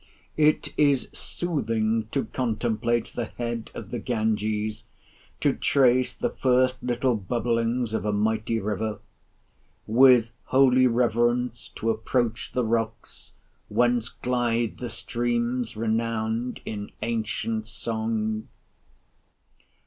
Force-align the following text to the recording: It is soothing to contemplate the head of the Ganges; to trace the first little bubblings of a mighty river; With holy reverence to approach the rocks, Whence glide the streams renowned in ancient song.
It 0.37 0.73
is 0.77 1.07
soothing 1.13 2.07
to 2.07 2.25
contemplate 2.25 3.13
the 3.13 3.25
head 3.25 3.69
of 3.75 3.91
the 3.91 3.99
Ganges; 3.99 4.83
to 5.41 5.53
trace 5.53 6.11
the 6.15 6.31
first 6.31 6.81
little 6.81 7.15
bubblings 7.15 7.93
of 7.93 8.03
a 8.03 8.11
mighty 8.11 8.59
river; 8.59 8.97
With 9.85 10.33
holy 10.45 10.87
reverence 10.87 11.67
to 11.75 11.91
approach 11.91 12.51
the 12.53 12.65
rocks, 12.65 13.33
Whence 13.67 14.09
glide 14.09 14.79
the 14.79 14.89
streams 14.89 15.77
renowned 15.77 16.61
in 16.65 16.89
ancient 17.03 17.67
song. 17.67 18.47